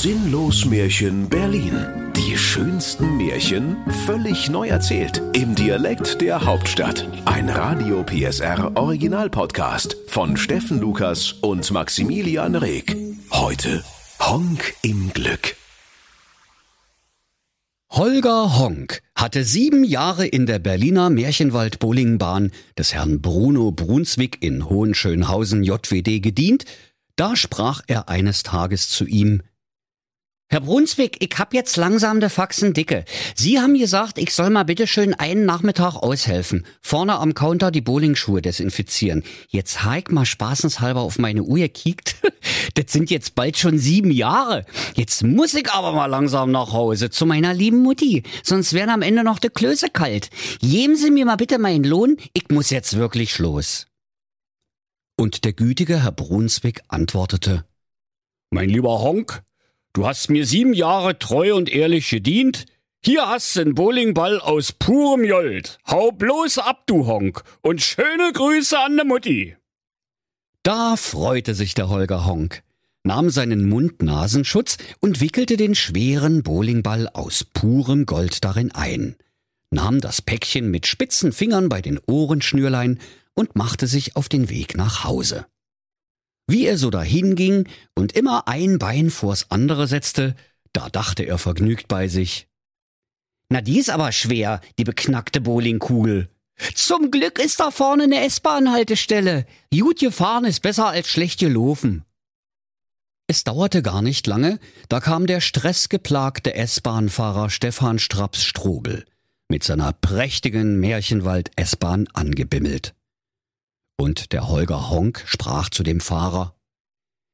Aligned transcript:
Sinnlos 0.00 0.64
Märchen 0.64 1.28
Berlin. 1.28 2.12
Die 2.16 2.38
schönsten 2.38 3.16
Märchen 3.16 3.76
völlig 4.06 4.48
neu 4.48 4.68
erzählt. 4.68 5.20
Im 5.32 5.56
Dialekt 5.56 6.20
der 6.20 6.44
Hauptstadt. 6.44 7.04
Ein 7.24 7.48
Radio 7.48 8.04
PSR 8.04 8.76
Original 8.76 9.28
Podcast 9.28 9.96
von 10.06 10.36
Steffen 10.36 10.78
Lukas 10.78 11.32
und 11.32 11.68
Maximilian 11.72 12.54
Reg. 12.54 12.96
Heute 13.32 13.82
Honk 14.20 14.72
im 14.82 15.12
Glück. 15.12 15.56
Holger 17.90 18.56
Honk 18.56 19.02
hatte 19.16 19.42
sieben 19.42 19.82
Jahre 19.82 20.28
in 20.28 20.46
der 20.46 20.60
Berliner 20.60 21.10
Märchenwald-Bowlingbahn 21.10 22.52
des 22.78 22.94
Herrn 22.94 23.20
Bruno 23.20 23.72
Brunswick 23.72 24.44
in 24.44 24.68
Hohenschönhausen 24.68 25.64
JWD 25.64 26.22
gedient. 26.22 26.66
Da 27.16 27.34
sprach 27.34 27.82
er 27.88 28.08
eines 28.08 28.44
Tages 28.44 28.88
zu 28.90 29.04
ihm, 29.04 29.42
Herr 30.50 30.62
Brunswick, 30.62 31.18
ich 31.20 31.38
hab 31.38 31.52
jetzt 31.52 31.76
langsam 31.76 32.20
de 32.20 32.30
Faxen 32.30 32.72
dicke. 32.72 33.04
Sie 33.34 33.60
haben 33.60 33.74
gesagt, 33.74 34.16
ich 34.16 34.32
soll 34.32 34.48
mal 34.48 34.62
bitte 34.62 34.86
schön 34.86 35.12
einen 35.12 35.44
Nachmittag 35.44 35.96
aushelfen. 35.96 36.64
Vorne 36.80 37.18
am 37.18 37.34
Counter 37.34 37.70
die 37.70 37.82
Bowlingschuhe 37.82 38.40
desinfizieren. 38.40 39.24
Jetzt 39.50 39.84
ha 39.84 39.98
ich 39.98 40.08
mal 40.08 40.24
spaßenshalber 40.24 41.02
auf 41.02 41.18
meine 41.18 41.42
Uhr 41.42 41.58
gekickt. 41.58 42.16
das 42.74 42.90
sind 42.90 43.10
jetzt 43.10 43.34
bald 43.34 43.58
schon 43.58 43.78
sieben 43.78 44.10
Jahre. 44.10 44.64
Jetzt 44.94 45.22
muss 45.22 45.52
ich 45.52 45.70
aber 45.70 45.92
mal 45.92 46.06
langsam 46.06 46.50
nach 46.50 46.72
Hause 46.72 47.10
zu 47.10 47.26
meiner 47.26 47.52
lieben 47.52 47.82
Mutti. 47.82 48.22
Sonst 48.42 48.72
werden 48.72 48.88
am 48.88 49.02
Ende 49.02 49.24
noch 49.24 49.40
de 49.40 49.50
Klöße 49.50 49.90
kalt. 49.90 50.30
Geben 50.60 50.96
Sie 50.96 51.10
mir 51.10 51.26
mal 51.26 51.36
bitte 51.36 51.58
meinen 51.58 51.84
Lohn. 51.84 52.16
Ich 52.32 52.48
muss 52.48 52.70
jetzt 52.70 52.96
wirklich 52.96 53.38
los. 53.38 53.86
Und 55.14 55.44
der 55.44 55.52
gütige 55.52 56.04
Herr 56.04 56.12
Brunswick 56.12 56.80
antwortete, 56.88 57.66
Mein 58.50 58.70
lieber 58.70 59.00
Honk, 59.02 59.42
Du 59.98 60.06
hast 60.06 60.30
mir 60.30 60.46
sieben 60.46 60.74
Jahre 60.74 61.18
treu 61.18 61.56
und 61.56 61.68
ehrlich 61.68 62.08
gedient. 62.08 62.66
Hier 63.04 63.26
hast 63.26 63.56
du 63.56 63.62
einen 63.62 63.74
Bowlingball 63.74 64.38
aus 64.38 64.70
purem 64.70 65.24
Jold. 65.24 65.80
Hau 65.88 66.12
bloß 66.12 66.58
ab, 66.58 66.84
du 66.86 67.08
Honk, 67.08 67.42
und 67.62 67.82
schöne 67.82 68.30
Grüße 68.32 68.78
an 68.78 68.96
de 68.96 69.04
Mutti. 69.04 69.56
Da 70.62 70.94
freute 70.94 71.56
sich 71.56 71.74
der 71.74 71.88
Holger 71.88 72.26
Honk, 72.26 72.62
nahm 73.02 73.28
seinen 73.30 73.68
Mund-Nasenschutz 73.68 74.78
und 75.00 75.20
wickelte 75.20 75.56
den 75.56 75.74
schweren 75.74 76.44
Bowlingball 76.44 77.08
aus 77.08 77.42
purem 77.42 78.06
Gold 78.06 78.44
darin 78.44 78.70
ein, 78.70 79.16
nahm 79.72 80.00
das 80.00 80.22
Päckchen 80.22 80.70
mit 80.70 80.86
spitzen 80.86 81.32
Fingern 81.32 81.68
bei 81.68 81.82
den 81.82 81.98
Ohrenschnürlein 82.06 83.00
und 83.34 83.56
machte 83.56 83.88
sich 83.88 84.14
auf 84.14 84.28
den 84.28 84.48
Weg 84.48 84.76
nach 84.76 85.02
Hause. 85.02 85.46
Wie 86.48 86.66
er 86.66 86.78
so 86.78 86.90
dahinging 86.90 87.68
und 87.94 88.12
immer 88.12 88.48
ein 88.48 88.78
Bein 88.78 89.10
vors 89.10 89.50
andere 89.50 89.86
setzte, 89.86 90.34
da 90.72 90.88
dachte 90.88 91.22
er 91.24 91.38
vergnügt 91.38 91.88
bei 91.88 92.08
sich. 92.08 92.48
Na, 93.50 93.60
die 93.60 93.78
ist 93.78 93.90
aber 93.90 94.12
schwer, 94.12 94.60
die 94.78 94.84
beknackte 94.84 95.40
Bowlingkugel. 95.40 96.30
Zum 96.74 97.10
Glück 97.10 97.38
ist 97.38 97.60
da 97.60 97.70
vorne 97.70 98.04
eine 98.04 98.24
S-Bahn-Haltestelle. 98.24 99.46
Gut 99.72 100.00
gefahren 100.00 100.44
ist 100.44 100.60
besser 100.60 100.88
als 100.88 101.08
schlecht 101.08 101.38
gelaufen. 101.38 102.04
Es 103.26 103.44
dauerte 103.44 103.82
gar 103.82 104.00
nicht 104.00 104.26
lange, 104.26 104.58
da 104.88 105.00
kam 105.00 105.26
der 105.26 105.40
stressgeplagte 105.40 106.54
S-Bahn-Fahrer 106.54 107.50
Stefan 107.50 107.98
Straps 107.98 108.42
Strobel 108.42 109.04
mit 109.50 109.64
seiner 109.64 109.92
prächtigen 109.92 110.78
Märchenwald-S-Bahn 110.80 112.08
angebimmelt. 112.12 112.94
Und 114.00 114.32
der 114.32 114.48
Holger 114.48 114.90
Honk 114.90 115.24
sprach 115.26 115.70
zu 115.70 115.82
dem 115.82 116.00
Fahrer. 116.00 116.54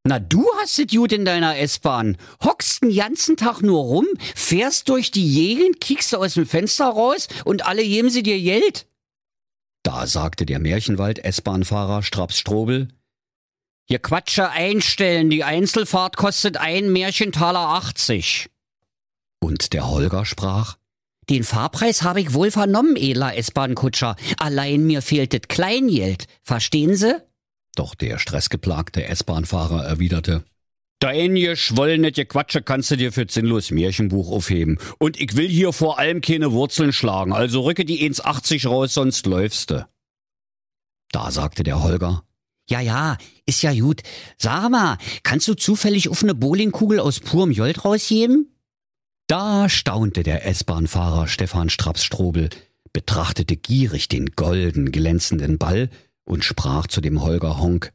Na, 0.07 0.19
du 0.19 0.47
hast 0.61 0.79
es 0.79 0.87
gut 0.89 1.12
in 1.12 1.25
deiner 1.25 1.59
S-Bahn. 1.59 2.17
Hockst 2.43 2.83
den 2.83 2.95
ganzen 2.95 3.37
Tag 3.37 3.62
nur 3.62 3.81
rum, 3.81 4.07
fährst 4.34 4.89
durch 4.89 5.11
die 5.11 5.33
Gegend, 5.33 5.81
kiekst 5.81 6.15
aus 6.15 6.35
dem 6.35 6.47
Fenster 6.47 6.87
raus 6.87 7.29
und 7.45 7.65
alle 7.67 7.83
geben 7.83 8.11
sie 8.11 8.23
dir 8.23 8.41
Geld. 8.41 8.87
Da 9.83 10.07
sagte 10.07 10.47
der 10.47 10.58
Märchenwald-S-Bahn-Fahrer 10.58 12.03
Straps 12.03 12.39
Strobel. 12.39 12.89
Ihr 13.86 13.98
Quatsche 13.98 14.51
einstellen, 14.51 15.29
die 15.29 15.45
Einzelfahrt 15.45 16.17
kostet 16.17 16.57
ein 16.57 16.91
Märchentaler 16.91 17.61
80. 17.61 18.51
Und 19.41 19.74
der 19.74 19.89
Holger 19.89 20.24
sprach. 20.24 20.79
Den 21.30 21.45
Fahrpreis 21.45 22.02
habe 22.02 22.20
ich 22.20 22.35
wohl 22.35 22.51
vernommen, 22.51 22.96
edler 22.96 23.36
S-Bahn-Kutscher. 23.36 24.17
Allein 24.39 24.85
mir 24.85 25.02
fehlt 25.02 25.33
das 25.33 25.48
Kleingeld. 25.48 26.27
Verstehen 26.42 26.96
Sie? 26.96 27.17
Doch 27.77 27.95
der 27.95 28.18
stressgeplagte 28.18 29.05
S-Bahn-Fahrer 29.05 29.85
erwiderte. 29.85 30.45
Dein 31.01 31.35
geschwollene 31.35 32.12
Quatsche 32.12 32.62
kannst 32.62 32.90
du 32.90 32.96
dir 32.96 33.12
für 33.12 33.27
sinnlos 33.29 33.70
Märchenbuch 33.70 34.30
aufheben. 34.30 34.79
Und 34.98 35.20
ich 35.20 35.36
will 35.36 35.48
hier 35.48 35.73
vor 35.73 35.98
allem 35.98 36.20
keine 36.20 36.52
Wurzeln 36.52 36.92
schlagen, 36.92 37.33
also 37.33 37.62
rücke 37.62 37.85
die 37.85 38.08
1,80 38.11 38.68
raus, 38.68 38.95
sonst 38.95 39.27
läufst 39.27 39.70
du. 39.70 39.86
Da 41.12 41.30
sagte 41.30 41.62
der 41.62 41.83
Holger. 41.83 42.24
Ja, 42.70 42.80
ja, 42.80 43.18
ist 43.45 43.62
ja 43.62 43.74
gut. 43.74 44.02
Sag 44.39 44.70
mal, 44.70 44.96
kannst 45.23 45.46
du 45.46 45.55
zufällig 45.55 46.08
auf 46.08 46.23
eine 46.23 46.35
Bowlingkugel 46.35 46.98
aus 47.01 47.20
purem 47.20 47.51
Jolt 47.51 47.85
rausgeben? 47.85 48.54
Da 49.27 49.70
staunte 49.70 50.23
der 50.23 50.46
S-Bahn-Fahrer 50.46 51.29
Stefan 51.29 51.70
Straps-Strobel, 51.70 52.51
betrachtete 52.92 53.57
gierig 53.57 54.08
den 54.08 54.33
golden 54.36 54.92
glänzenden 54.92 55.57
Ball 55.57 55.89
und 56.24 56.45
sprach 56.45 56.86
zu 56.86 57.01
dem 57.01 57.23
Holger 57.23 57.58
Honk. 57.58 57.92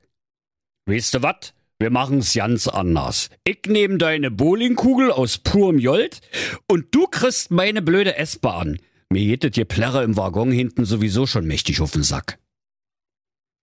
Weißt 0.87 1.13
du 1.13 1.21
wat? 1.21 1.53
Wir 1.77 1.91
machen's 1.91 2.33
ganz 2.33 2.67
anders. 2.67 3.29
Ich 3.43 3.59
nehm 3.67 3.99
deine 3.99 4.31
Bowlingkugel 4.31 5.11
aus 5.11 5.37
purem 5.37 5.77
Jolt 5.77 6.19
und 6.67 6.93
du 6.95 7.05
kriegst 7.05 7.51
meine 7.51 7.83
blöde 7.83 8.17
S-Bahn. 8.17 8.79
Mir 9.09 9.21
jetet 9.21 9.55
dir 9.55 9.65
Plärre 9.65 10.03
im 10.03 10.17
Waggon 10.17 10.51
hinten 10.51 10.83
sowieso 10.83 11.27
schon 11.27 11.45
mächtig 11.45 11.79
auf 11.79 11.91
den 11.91 12.03
Sack. 12.03 12.39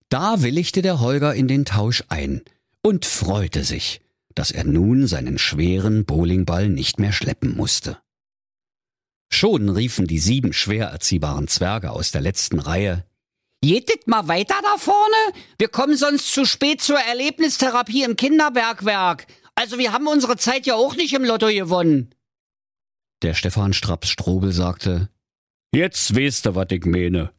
Da 0.08 0.42
willigte 0.42 0.82
der 0.82 1.00
Holger 1.00 1.34
in 1.34 1.48
den 1.48 1.64
Tausch 1.64 2.04
ein 2.08 2.42
und 2.80 3.04
freute 3.04 3.64
sich 3.64 4.00
dass 4.36 4.52
er 4.52 4.62
nun 4.62 5.08
seinen 5.08 5.38
schweren 5.38 6.04
Bowlingball 6.04 6.68
nicht 6.68 7.00
mehr 7.00 7.12
schleppen 7.12 7.56
musste. 7.56 7.98
Schon 9.32 9.68
riefen 9.68 10.06
die 10.06 10.20
sieben 10.20 10.52
schwer 10.52 10.86
erziehbaren 10.86 11.48
Zwerge 11.48 11.90
aus 11.90 12.12
der 12.12 12.20
letzten 12.20 12.60
Reihe 12.60 13.04
Jetet 13.64 14.06
mal 14.06 14.28
weiter 14.28 14.54
da 14.62 14.76
vorne? 14.78 15.16
Wir 15.58 15.68
kommen 15.68 15.96
sonst 15.96 16.32
zu 16.32 16.44
spät 16.44 16.80
zur 16.80 16.98
Erlebnistherapie 16.98 18.04
im 18.04 18.16
Kinderbergwerk. 18.16 19.26
Also 19.54 19.78
wir 19.78 19.92
haben 19.92 20.06
unsere 20.06 20.36
Zeit 20.36 20.66
ja 20.66 20.74
auch 20.74 20.94
nicht 20.94 21.14
im 21.14 21.24
Lotto 21.24 21.48
gewonnen. 21.48 22.14
Der 23.22 23.34
Stefan 23.34 23.72
Straps 23.72 24.08
Strobel 24.08 24.52
sagte 24.52 25.08
Jetzt 25.74 26.14
weißt 26.14 26.46
du, 26.46 26.54
was 26.54 26.68
ich 26.70 26.84
meine. 26.84 27.32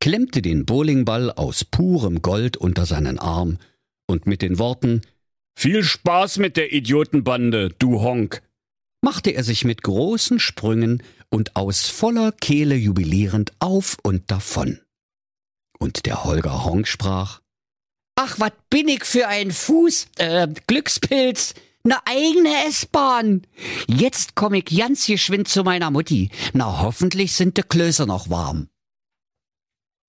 Klemmte 0.00 0.42
den 0.42 0.64
Bowlingball 0.64 1.30
aus 1.30 1.64
purem 1.64 2.22
Gold 2.22 2.56
unter 2.56 2.86
seinen 2.86 3.18
Arm 3.18 3.58
und 4.06 4.26
mit 4.26 4.42
den 4.42 4.58
Worten 4.58 5.02
viel 5.58 5.82
Spaß 5.82 6.38
mit 6.38 6.56
der 6.56 6.72
Idiotenbande, 6.72 7.70
du 7.80 8.00
Honk! 8.00 8.42
machte 9.00 9.30
er 9.30 9.42
sich 9.42 9.64
mit 9.64 9.82
großen 9.82 10.38
Sprüngen 10.38 11.02
und 11.30 11.56
aus 11.56 11.88
voller 11.88 12.30
Kehle 12.30 12.76
jubilierend 12.76 13.52
auf 13.58 13.96
und 14.04 14.30
davon. 14.30 14.80
Und 15.80 16.06
der 16.06 16.22
Holger 16.22 16.64
Honk 16.64 16.86
sprach, 16.86 17.40
Ach, 18.14 18.38
wat 18.38 18.70
bin 18.70 18.86
ich 18.86 19.04
für 19.04 19.26
ein 19.26 19.50
Fuß, 19.50 20.06
äh, 20.18 20.46
Glückspilz, 20.68 21.54
ne 21.82 21.96
eigene 22.04 22.66
S-Bahn. 22.68 23.42
Jetzt 23.88 24.36
komm 24.36 24.54
ich 24.54 24.64
ganz 24.64 25.06
geschwind 25.06 25.48
zu 25.48 25.64
meiner 25.64 25.90
Mutti. 25.90 26.30
Na, 26.52 26.82
hoffentlich 26.82 27.32
sind 27.32 27.56
de 27.56 27.64
Klöße 27.68 28.06
noch 28.06 28.30
warm. 28.30 28.68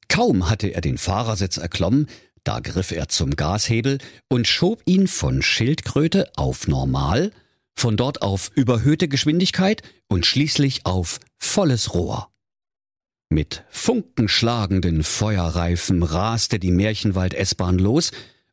Kaum 0.10 0.50
hatte 0.50 0.68
er 0.68 0.82
den 0.82 0.98
Fahrersitz 0.98 1.58
erklommen, 1.58 2.08
da 2.44 2.60
griff 2.60 2.92
er 2.92 3.10
zum 3.10 3.36
Gashebel 3.36 4.00
und 4.28 4.48
schob 4.48 4.82
ihn 4.86 5.08
von 5.08 5.42
Schildkröte 5.42 6.32
auf 6.36 6.68
Normal, 6.68 7.32
von 7.76 7.98
dort 7.98 8.22
auf 8.22 8.52
überhöhte 8.56 9.08
Geschwindigkeit 9.08 9.82
und 10.08 10.26
schließlich 10.26 10.86
auf 10.86 11.20
volles 11.38 11.94
Rohr. 11.94 12.30
Mit 13.30 13.64
funkenschlagenden 13.70 15.04
Feuerreifen 15.04 16.04
raste 16.04 16.60
die 16.60 16.72
Märchenwald-S-Bahn 16.72 17.78
los, 17.78 18.12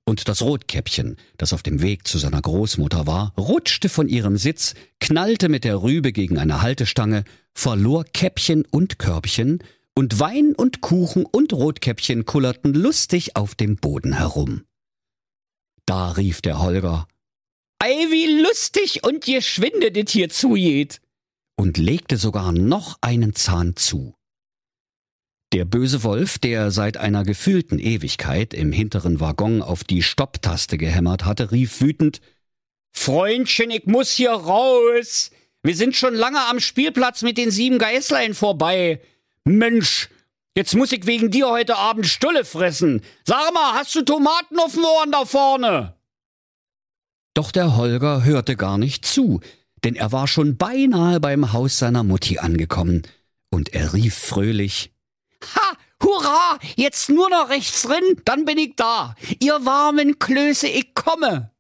und 0.08 0.28
das 0.28 0.40
Rotkäppchen, 0.40 1.16
das 1.36 1.52
auf 1.52 1.62
dem 1.62 1.82
Weg 1.82 2.06
zu 2.06 2.18
seiner 2.18 2.40
Großmutter 2.40 3.06
war, 3.06 3.32
rutschte 3.36 3.88
von 3.88 4.08
ihrem 4.08 4.36
Sitz, 4.36 4.74
knallte 5.00 5.48
mit 5.48 5.64
der 5.64 5.82
Rübe 5.82 6.12
gegen 6.12 6.38
eine 6.38 6.62
Haltestange, 6.62 7.24
verlor 7.52 8.04
Käppchen 8.04 8.64
und 8.70 8.98
Körbchen 9.00 9.58
und 9.98 10.20
Wein 10.20 10.54
und 10.54 10.82
Kuchen 10.82 11.24
und 11.24 11.52
Rotkäppchen 11.52 12.26
kullerten 12.26 12.74
lustig 12.74 13.34
auf 13.34 13.54
dem 13.54 13.76
Boden 13.76 14.12
herum. 14.12 14.64
Da 15.86 16.10
rief 16.10 16.42
der 16.42 16.60
Holger, 16.60 17.08
Ei, 17.78 17.94
wie 18.10 18.42
lustig 18.42 19.04
und 19.04 19.24
geschwinde 19.24 19.90
dit 19.92 20.10
hier 20.10 20.28
zugeht, 20.28 21.00
und 21.56 21.78
legte 21.78 22.18
sogar 22.18 22.52
noch 22.52 22.98
einen 23.00 23.34
Zahn 23.34 23.76
zu. 23.76 24.14
Der 25.52 25.64
böse 25.64 26.02
Wolf, 26.02 26.38
der 26.38 26.70
seit 26.70 26.98
einer 26.98 27.22
gefühlten 27.22 27.78
Ewigkeit 27.78 28.52
im 28.52 28.72
hinteren 28.72 29.20
Waggon 29.20 29.62
auf 29.62 29.84
die 29.84 30.02
Stopptaste 30.02 30.76
gehämmert 30.76 31.24
hatte, 31.24 31.52
rief 31.52 31.80
wütend, 31.80 32.20
Freundchen, 32.92 33.70
ich 33.70 33.86
muss 33.86 34.10
hier 34.12 34.32
raus. 34.32 35.30
Wir 35.62 35.76
sind 35.76 35.96
schon 35.96 36.14
lange 36.14 36.40
am 36.46 36.60
Spielplatz 36.60 37.22
mit 37.22 37.38
den 37.38 37.50
sieben 37.50 37.78
Geißlein 37.78 38.34
vorbei. 38.34 39.00
Mensch, 39.46 40.08
jetzt 40.56 40.74
muss 40.74 40.90
ich 40.90 41.06
wegen 41.06 41.30
dir 41.30 41.48
heute 41.48 41.76
Abend 41.76 42.06
Stulle 42.06 42.44
fressen. 42.44 43.02
Sag 43.24 43.54
mal, 43.54 43.74
hast 43.74 43.94
du 43.94 44.02
Tomaten 44.02 44.58
auf 44.58 44.72
dem 44.72 44.84
Ohren 44.84 45.12
da 45.12 45.24
vorne? 45.24 45.94
Doch 47.32 47.52
der 47.52 47.76
Holger 47.76 48.24
hörte 48.24 48.56
gar 48.56 48.76
nicht 48.76 49.06
zu, 49.06 49.40
denn 49.84 49.94
er 49.94 50.10
war 50.10 50.26
schon 50.26 50.56
beinahe 50.56 51.20
beim 51.20 51.52
Haus 51.52 51.78
seiner 51.78 52.02
Mutti 52.02 52.38
angekommen, 52.38 53.02
und 53.50 53.72
er 53.72 53.92
rief 53.92 54.16
fröhlich 54.16 54.92
Ha! 55.54 55.76
Hurra! 56.02 56.58
Jetzt 56.74 57.08
nur 57.08 57.30
noch 57.30 57.48
rechts 57.48 57.82
drin, 57.82 58.20
dann 58.24 58.44
bin 58.44 58.58
ich 58.58 58.74
da. 58.74 59.14
Ihr 59.38 59.64
warmen 59.64 60.18
Klöße, 60.18 60.66
ich 60.66 60.94
komme. 60.94 61.52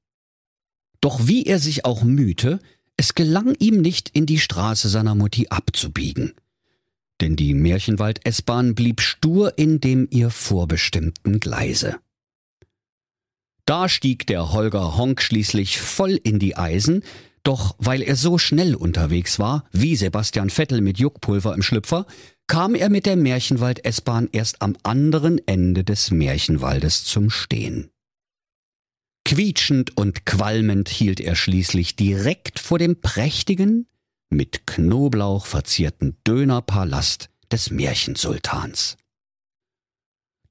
Doch 1.00 1.28
wie 1.28 1.44
er 1.44 1.60
sich 1.60 1.84
auch 1.84 2.02
mühte, 2.02 2.58
es 2.96 3.14
gelang 3.14 3.54
ihm 3.60 3.80
nicht, 3.80 4.08
in 4.08 4.26
die 4.26 4.40
Straße 4.40 4.88
seiner 4.88 5.14
Mutti 5.14 5.48
abzubiegen. 5.50 6.34
Denn 7.20 7.36
die 7.36 7.54
Märchenwald-S-Bahn 7.54 8.74
blieb 8.74 9.00
stur 9.00 9.56
in 9.58 9.80
dem 9.80 10.06
ihr 10.10 10.30
vorbestimmten 10.30 11.40
Gleise. 11.40 11.98
Da 13.64 13.88
stieg 13.88 14.26
der 14.26 14.52
Holger 14.52 14.96
Honk 14.96 15.20
schließlich 15.20 15.78
voll 15.78 16.20
in 16.22 16.38
die 16.38 16.56
Eisen, 16.56 17.02
doch 17.42 17.74
weil 17.78 18.02
er 18.02 18.16
so 18.16 18.38
schnell 18.38 18.74
unterwegs 18.74 19.38
war, 19.38 19.64
wie 19.72 19.96
Sebastian 19.96 20.50
Vettel 20.50 20.80
mit 20.80 20.98
Juckpulver 20.98 21.54
im 21.54 21.62
Schlüpfer, 21.62 22.06
kam 22.46 22.74
er 22.74 22.88
mit 22.90 23.06
der 23.06 23.16
Märchenwald-S-Bahn 23.16 24.28
erst 24.32 24.62
am 24.62 24.76
anderen 24.82 25.40
Ende 25.46 25.84
des 25.84 26.10
Märchenwaldes 26.10 27.04
zum 27.04 27.30
Stehen. 27.30 27.90
Quietschend 29.24 29.96
und 29.96 30.26
qualmend 30.26 30.88
hielt 30.88 31.18
er 31.18 31.34
schließlich 31.34 31.96
direkt 31.96 32.60
vor 32.60 32.78
dem 32.78 33.00
prächtigen, 33.00 33.88
mit 34.30 34.66
Knoblauch 34.66 35.46
verzierten 35.46 36.16
Dönerpalast 36.26 37.28
des 37.52 37.70
Märchensultans. 37.70 38.96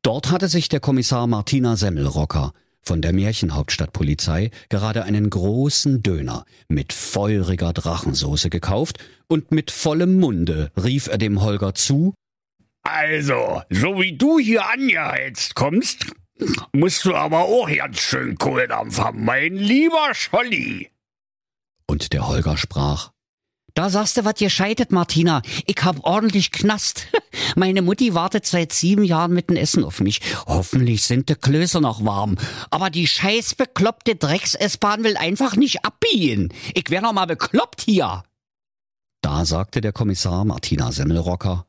Dort 0.02 0.32
hatte 0.32 0.48
sich 0.48 0.70
der 0.70 0.80
Kommissar 0.80 1.28
Martina 1.28 1.76
Semmelrocker 1.76 2.54
von 2.82 3.02
der 3.02 3.12
Märchenhauptstadtpolizei 3.14 4.52
gerade 4.70 5.04
einen 5.04 5.30
großen 5.30 6.04
Döner 6.04 6.46
mit 6.68 6.94
feuriger 6.94 7.74
Drachensoße 7.74 8.50
gekauft 8.50 9.00
und 9.28 9.52
mit 9.52 9.72
vollem 9.72 10.20
Munde 10.20 10.72
rief 10.82 11.08
er 11.08 11.18
dem 11.18 11.42
Holger 11.42 11.74
zu 11.74 12.14
Also, 12.84 13.64
so 13.72 14.00
wie 14.00 14.16
du 14.16 14.38
hier 14.38 14.70
angeheizt 14.70 15.56
kommst, 15.56 16.06
musst 16.72 17.06
du 17.06 17.16
aber 17.16 17.46
auch 17.46 17.68
ganz 17.68 17.98
schön 17.98 18.38
Kohldampf 18.38 19.00
haben, 19.00 19.26
mein 19.26 19.56
lieber 19.56 20.14
Scholli. 20.14 20.92
Und 21.88 22.14
der 22.14 22.28
Holger 22.28 22.58
sprach 22.58 23.12
da 23.76 23.90
sagst 23.90 24.16
du 24.16 24.24
was 24.24 24.36
gescheitet, 24.36 24.94
Martina. 24.94 25.42
Ich 25.68 25.76
hab 25.84 26.04
ordentlich 26.06 26.52
Knast. 26.52 27.08
Meine 27.56 27.82
Mutti 27.82 28.14
wartet 28.14 28.46
seit 28.46 28.72
sieben 28.72 29.04
Jahren 29.04 29.34
mit 29.34 29.50
dem 29.50 29.58
Essen 29.58 29.84
auf 29.84 30.00
mich. 30.00 30.22
Hoffentlich 30.48 31.04
sind 31.04 31.28
die 31.28 31.36
Klöße 31.36 31.82
noch 31.82 32.04
warm. 32.04 32.38
Aber 32.72 32.90
die 32.90 33.06
scheiß 33.06 33.56
bekloppte 33.56 34.16
Drecks-S-Bahn 34.16 35.04
will 35.04 35.18
einfach 35.18 35.58
nicht 35.58 35.84
abbiegen. 35.84 36.54
Ich 36.74 36.90
wär 36.90 37.02
noch 37.02 37.12
mal 37.12 37.28
bekloppt 37.28 37.82
hier. 37.82 38.24
Da 39.22 39.44
sagte 39.44 39.82
der 39.82 39.92
Kommissar 39.92 40.46
Martina 40.46 40.94
Semmelrocker. 40.94 41.66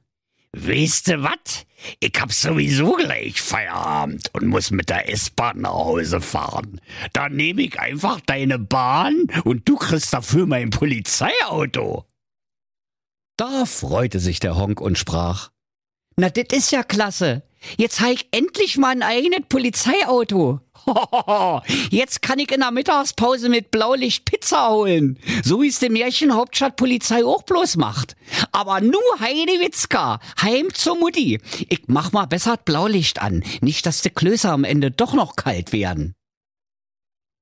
Weißt 0.59 1.09
du 1.09 1.23
wat? 1.23 1.67
Ich 2.01 2.15
hab 2.19 2.33
sowieso 2.33 2.95
gleich 2.95 3.43
Feierabend 3.43 4.31
und 4.33 4.47
muss 4.47 4.71
mit 4.71 4.89
der 4.89 5.13
S-Bahn 5.13 5.61
nach 5.61 5.75
Hause 5.75 6.23
fahren. 6.23 6.81
Dann 7.13 7.37
nehme 7.37 7.61
ich 7.61 7.79
einfach 7.79 8.21
deine 8.23 8.59
Bahn 8.59 9.27
und 9.45 9.69
du 9.69 9.77
kriegst 9.77 10.15
dafür 10.15 10.47
mein 10.47 10.71
Polizeiauto. 10.71 12.07
Da 13.37 13.67
freute 13.67 14.19
sich 14.19 14.41
der 14.41 14.57
Honk 14.57 14.81
und 14.81 14.97
sprach. 14.97 15.51
Na, 16.17 16.31
das 16.31 16.57
ist 16.57 16.73
ja 16.73 16.83
klasse. 16.83 17.43
Jetzt 17.77 18.01
habe 18.01 18.15
ich 18.15 18.29
endlich 18.31 18.79
mal 18.79 18.93
ein 18.93 19.03
eigenes 19.03 19.47
Polizeiauto. 19.51 20.61
Jetzt 21.91 22.23
kann 22.23 22.39
ich 22.39 22.51
in 22.53 22.61
der 22.61 22.71
Mittagspause 22.71 23.49
mit 23.49 23.71
Blaulicht 23.71 24.25
Pizza 24.25 24.71
holen. 24.71 25.19
So 25.43 25.63
wie 25.63 25.69
es 25.69 25.79
die 25.79 25.89
Märchenhauptstadtpolizei 25.89 27.25
auch 27.25 27.43
bloß 27.43 27.77
macht. 27.77 28.17
Aber 28.53 28.81
nu 28.81 28.99
Heidewitzka, 29.19 30.21
heim 30.41 30.73
zur 30.73 30.99
Mutti. 30.99 31.41
Ich 31.69 31.83
mach 31.89 32.13
mal 32.13 32.27
besser 32.27 32.57
Blaulicht 32.57 33.21
an. 33.21 33.43
Nicht, 33.61 33.87
dass 33.87 34.03
die 34.03 34.11
Klöße 34.11 34.51
am 34.51 34.65
Ende 34.65 34.91
doch 34.91 35.15
noch 35.15 35.37
kalt 35.37 35.73
werden. 35.73 36.15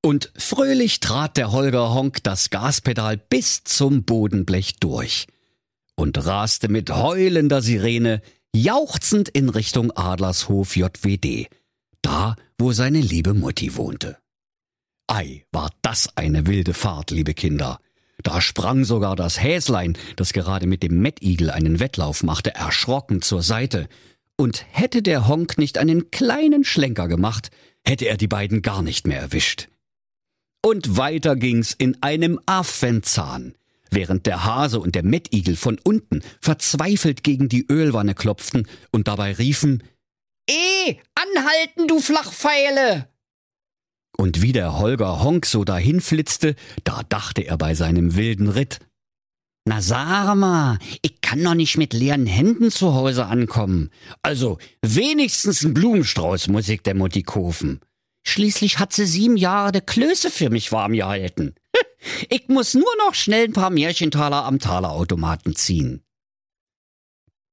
Und 0.02 0.30
fröhlich 0.36 1.00
trat 1.00 1.38
der 1.38 1.50
Holger 1.52 1.94
Honk 1.94 2.22
das 2.24 2.50
Gaspedal 2.50 3.16
bis 3.16 3.64
zum 3.64 4.04
Bodenblech 4.04 4.76
durch 4.76 5.26
und 5.96 6.26
raste 6.26 6.68
mit 6.68 6.90
heulender 6.90 7.62
Sirene 7.62 8.20
jauchzend 8.54 9.28
in 9.30 9.48
Richtung 9.48 9.92
Adlershof 9.92 10.76
JWD, 10.76 11.48
da 12.04 12.36
wo 12.58 12.72
seine 12.72 13.00
liebe 13.00 13.34
Mutti 13.34 13.76
wohnte. 13.76 14.18
Ei, 15.06 15.44
war 15.52 15.70
das 15.82 16.16
eine 16.16 16.46
wilde 16.46 16.74
Fahrt, 16.74 17.10
liebe 17.10 17.34
Kinder. 17.34 17.78
Da 18.22 18.40
sprang 18.40 18.84
sogar 18.84 19.16
das 19.16 19.42
Häslein, 19.42 19.98
das 20.16 20.32
gerade 20.32 20.66
mit 20.66 20.82
dem 20.82 21.00
Mettigel 21.00 21.50
einen 21.50 21.80
Wettlauf 21.80 22.22
machte, 22.22 22.54
erschrocken 22.54 23.22
zur 23.22 23.42
Seite. 23.42 23.88
Und 24.36 24.64
hätte 24.70 25.02
der 25.02 25.28
Honk 25.28 25.58
nicht 25.58 25.78
einen 25.78 26.10
kleinen 26.10 26.64
Schlenker 26.64 27.08
gemacht, 27.08 27.50
hätte 27.84 28.06
er 28.06 28.16
die 28.16 28.28
beiden 28.28 28.62
gar 28.62 28.82
nicht 28.82 29.06
mehr 29.06 29.20
erwischt. 29.20 29.68
Und 30.62 30.96
weiter 30.96 31.36
ging's 31.36 31.74
in 31.76 32.02
einem 32.02 32.40
Affenzahn 32.46 33.54
während 33.90 34.26
der 34.26 34.44
Hase 34.44 34.80
und 34.80 34.94
der 34.94 35.04
Mettigel 35.04 35.56
von 35.56 35.78
unten 35.84 36.22
verzweifelt 36.40 37.22
gegen 37.22 37.48
die 37.48 37.66
Ölwanne 37.70 38.14
klopften 38.14 38.66
und 38.90 39.08
dabei 39.08 39.32
riefen 39.32 39.82
Eh, 40.48 40.96
anhalten, 41.14 41.88
du 41.88 42.00
Flachpfeile! 42.00 43.08
Und 44.16 44.42
wie 44.42 44.52
der 44.52 44.78
Holger 44.78 45.22
Honk 45.22 45.46
so 45.46 45.64
dahinflitzte, 45.64 46.54
da 46.84 47.02
dachte 47.08 47.42
er 47.42 47.56
bei 47.58 47.74
seinem 47.74 48.14
wilden 48.14 48.48
Ritt. 48.48 48.78
Na 49.66 49.80
sag 49.80 50.34
mal, 50.36 50.78
ich 51.00 51.22
kann 51.22 51.42
doch 51.42 51.54
nicht 51.54 51.78
mit 51.78 51.94
leeren 51.94 52.26
Händen 52.26 52.70
zu 52.70 52.94
Hause 52.94 53.26
ankommen. 53.26 53.90
Also 54.22 54.58
wenigstens 54.82 55.64
einen 55.64 55.72
Blumenstrauß 55.72 56.48
muss 56.48 56.68
ich 56.68 56.82
der 56.82 56.94
Mutti 56.94 57.22
kaufen. 57.22 57.80
Schließlich 58.26 58.78
hat 58.78 58.92
sie 58.92 59.06
sieben 59.06 59.36
Jahre 59.36 59.72
de 59.72 59.80
Klöße 59.80 60.30
für 60.30 60.50
mich 60.50 60.72
warm 60.72 60.92
gehalten. 60.92 61.54
Ich 62.28 62.48
muss 62.48 62.74
nur 62.74 62.94
noch 62.98 63.14
schnell 63.14 63.46
ein 63.46 63.54
paar 63.54 63.70
Märchentaler 63.70 64.44
am 64.44 64.58
Talerautomaten 64.58 65.56
ziehen. 65.56 66.02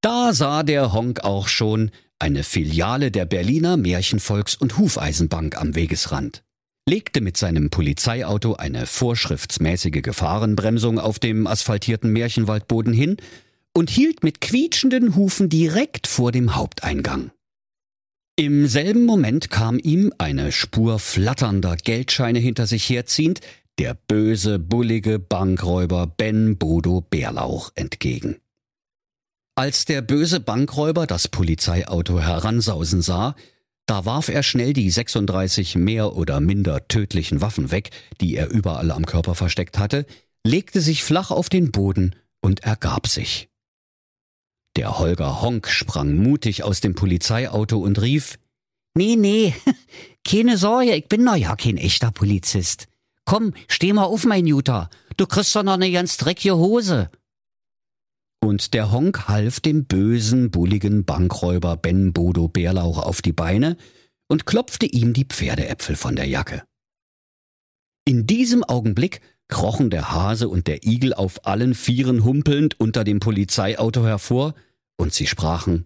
Da 0.02 0.34
sah 0.34 0.64
der 0.64 0.92
Honk 0.92 1.24
auch 1.24 1.48
schon 1.48 1.92
eine 2.22 2.44
Filiale 2.44 3.10
der 3.10 3.26
Berliner 3.26 3.78
Märchenvolks- 3.78 4.56
und 4.56 4.78
Hufeisenbank 4.78 5.60
am 5.60 5.76
Wegesrand, 5.76 6.44
legte 6.88 7.20
mit 7.20 7.36
seinem 7.36 7.72
Polizeiauto 7.72 8.54
eine 8.54 8.86
vorschriftsmäßige 8.86 10.04
Gefahrenbremsung 10.04 11.00
auf 11.00 11.18
dem 11.18 11.48
asphaltierten 11.48 12.12
Märchenwaldboden 12.14 12.94
hin 12.94 13.18
und 13.74 13.90
hielt 13.90 14.24
mit 14.24 14.40
quietschenden 14.40 15.16
Hufen 15.16 15.50
direkt 15.50 16.06
vor 16.06 16.32
dem 16.32 16.56
Haupteingang. 16.56 17.32
Im 18.36 18.68
selben 18.68 19.06
Moment 19.06 19.50
kam 19.50 19.80
ihm 19.80 20.14
eine 20.20 20.52
Spur 20.52 21.00
flatternder 21.00 21.76
Geldscheine 21.76 22.40
hinter 22.40 22.68
sich 22.68 22.88
herziehend 22.88 23.40
der 23.80 23.96
böse, 23.96 24.60
bullige 24.60 25.18
Bankräuber 25.18 26.06
Ben 26.06 26.58
Bodo 26.58 27.02
Bärlauch 27.02 27.72
entgegen. 27.74 28.41
Als 29.56 29.86
der 29.86 30.02
böse 30.02 30.40
Bankräuber 30.40 31.06
das 31.06 31.28
Polizeiauto 31.28 32.20
heransausen 32.20 33.02
sah, 33.02 33.36
da 33.86 34.06
warf 34.06 34.30
er 34.30 34.44
schnell 34.44 34.74
die 34.74 34.90
36 34.90 35.76
mehr 35.76 36.16
oder 36.16 36.40
minder 36.40 36.88
tödlichen 36.88 37.42
Waffen 37.42 37.72
weg, 37.72 37.90
die 38.22 38.36
er 38.36 38.50
überall 38.50 38.92
am 38.92 39.06
Körper 39.06 39.36
versteckt 39.36 39.78
hatte, 39.78 40.06
legte 40.46 40.80
sich 40.80 41.04
flach 41.04 41.32
auf 41.32 41.50
den 41.50 41.72
Boden 41.72 42.16
und 42.42 42.62
ergab 42.62 43.08
sich. 43.08 43.50
Der 44.78 45.00
Holger 45.00 45.42
Honk 45.42 45.68
sprang 45.68 46.16
mutig 46.16 46.64
aus 46.64 46.80
dem 46.80 46.96
Polizeiauto 46.96 47.78
und 47.78 48.02
rief 48.02 48.40
Nee, 48.94 49.16
nee, 49.16 49.54
keine 50.28 50.58
Sorge, 50.58 50.96
ich 50.96 51.08
bin 51.08 51.24
noch 51.24 51.36
ja 51.36 51.56
kein 51.56 51.78
echter 51.78 52.12
Polizist. 52.12 52.88
Komm, 53.26 53.54
steh 53.68 53.94
mal 53.94 54.06
auf, 54.06 54.26
mein 54.26 54.48
Jutta. 54.48 54.90
Du 55.18 55.28
kriegst 55.28 55.56
doch 55.56 55.64
noch 55.64 55.74
eine 55.74 55.92
ganz 55.92 56.18
dreckige 56.18 56.58
Hose. 56.58 57.10
Und 58.44 58.74
der 58.74 58.92
Honk 58.92 59.28
half 59.28 59.60
dem 59.60 59.86
bösen, 59.86 60.50
bulligen 60.50 61.06
Bankräuber 61.06 61.78
Ben 61.78 62.12
Bodo 62.12 62.48
Bärlauch 62.48 62.98
auf 62.98 63.22
die 63.22 63.34
Beine 63.34 63.78
und 64.28 64.46
klopfte 64.46 64.88
ihm 64.88 65.14
die 65.14 65.26
Pferdeäpfel 65.26 65.96
von 65.96 66.16
der 66.16 66.28
Jacke. 66.28 66.64
In 68.04 68.26
diesem 68.26 68.64
Augenblick 68.64 69.22
krochen 69.48 69.92
der 69.92 70.12
Hase 70.12 70.50
und 70.50 70.66
der 70.68 70.84
Igel 70.86 71.14
auf 71.14 71.46
allen 71.46 71.76
Vieren 71.76 72.24
humpelnd 72.24 72.80
unter 72.80 73.04
dem 73.04 73.20
Polizeiauto 73.20 74.06
hervor, 74.06 74.56
und 74.98 75.14
sie 75.14 75.28
sprachen 75.28 75.86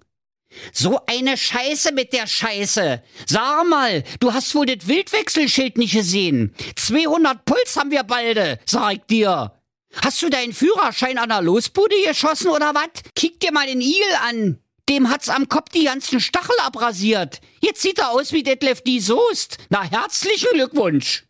So 0.71 1.01
eine 1.07 1.35
Scheiße 1.35 1.91
mit 1.93 2.13
der 2.13 2.27
Scheiße. 2.27 3.01
Sag 3.25 3.67
mal, 3.67 4.03
du 4.19 4.33
hast 4.33 4.55
wohl 4.55 4.65
das 4.65 4.87
Wildwechselschild 4.87 5.77
nicht 5.77 5.93
gesehen. 5.93 6.53
200 6.75 7.43
Puls 7.43 7.75
haben 7.75 7.91
wir 7.91 8.03
balde, 8.03 8.59
sag 8.65 8.93
ich 8.93 9.01
dir. 9.09 9.54
Hast 10.03 10.21
du 10.21 10.29
deinen 10.29 10.53
Führerschein 10.53 11.17
an 11.17 11.29
der 11.29 11.41
Losbude 11.41 11.95
geschossen 12.07 12.49
oder 12.49 12.73
wat? 12.75 13.15
Kick 13.15 13.39
dir 13.39 13.51
mal 13.51 13.67
den 13.67 13.81
Igel 13.81 14.15
an. 14.27 14.59
Dem 14.87 15.09
hat's 15.09 15.29
am 15.29 15.49
Kopf 15.49 15.69
die 15.69 15.85
ganzen 15.85 16.19
Stachel 16.19 16.55
abrasiert. 16.61 17.41
Jetzt 17.59 17.81
sieht 17.81 17.99
er 17.99 18.11
aus 18.11 18.31
wie 18.31 18.43
Detlef 18.43 18.81
die 18.81 18.99
Soest. 18.99 19.57
Na, 19.69 19.83
herzlichen 19.83 20.49
Glückwunsch. 20.53 21.25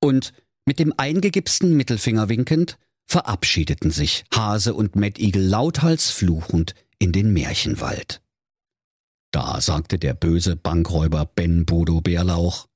Und 0.00 0.34
mit 0.66 0.78
dem 0.78 0.92
eingegipsten 0.96 1.74
Mittelfinger 1.76 2.28
winkend 2.28 2.78
verabschiedeten 3.06 3.90
sich 3.90 4.24
Hase 4.34 4.74
und 4.74 4.96
Mettigel 4.96 5.42
lauthals 5.42 6.10
fluchend 6.10 6.74
in 6.98 7.12
den 7.12 7.32
Märchenwald. 7.32 8.20
Da 9.30 9.60
sagte 9.60 9.98
der 9.98 10.14
böse 10.14 10.56
Bankräuber 10.56 11.24
Ben 11.26 11.66
Bodo 11.66 12.00
Bärlauch. 12.00 12.66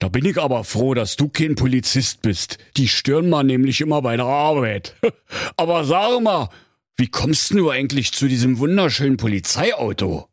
Da 0.00 0.08
bin 0.08 0.24
ich 0.24 0.38
aber 0.38 0.64
froh, 0.64 0.94
dass 0.94 1.16
du 1.16 1.28
kein 1.28 1.54
Polizist 1.54 2.22
bist. 2.22 2.58
Die 2.78 2.88
stören 2.88 3.28
mal 3.28 3.44
nämlich 3.44 3.82
immer 3.82 4.00
bei 4.00 4.16
der 4.16 4.26
Arbeit. 4.26 4.96
aber 5.56 5.84
sag 5.84 6.22
mal, 6.22 6.48
wie 6.96 7.08
kommst 7.08 7.50
du 7.52 7.70
eigentlich 7.70 8.12
zu 8.12 8.26
diesem 8.26 8.58
wunderschönen 8.58 9.18
Polizeiauto? 9.18 10.26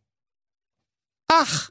Ach, 1.28 1.70